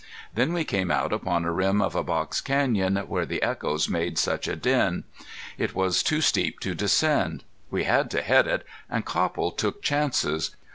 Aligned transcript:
Then 0.33 0.51
we 0.51 0.63
came 0.65 0.89
out 0.89 1.13
upon 1.13 1.43
the 1.43 1.51
rim 1.51 1.79
of 1.79 1.93
a 1.93 2.01
box 2.03 2.41
canyon 2.41 2.95
where 2.97 3.23
the 3.27 3.43
echoes 3.43 3.87
made 3.87 4.17
such 4.17 4.47
a 4.47 4.55
din. 4.55 5.03
It 5.59 5.75
was 5.75 6.01
too 6.01 6.21
steep 6.21 6.59
to 6.61 6.73
descend. 6.73 7.43
We 7.69 7.83
had 7.83 8.09
to 8.09 8.23
head 8.23 8.47
it, 8.47 8.65
and 8.89 9.05
Copple 9.05 9.51
took 9.51 9.83
chances. 9.83 10.55